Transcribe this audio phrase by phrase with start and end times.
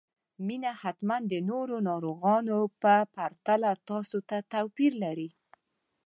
[0.47, 5.29] مينه حتماً د نورو ناروغانو په پرتله تاسو ته توپير لري